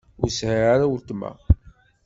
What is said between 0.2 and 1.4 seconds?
Ur sɛiɣ ara weltma.